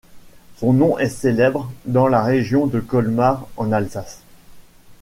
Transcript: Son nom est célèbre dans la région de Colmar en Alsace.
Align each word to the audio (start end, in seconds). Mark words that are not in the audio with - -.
Son 0.57 0.73
nom 0.73 0.97
est 0.97 1.09
célèbre 1.09 1.71
dans 1.85 2.07
la 2.07 2.23
région 2.23 2.65
de 2.65 2.79
Colmar 2.79 3.45
en 3.55 3.71
Alsace. 3.71 4.23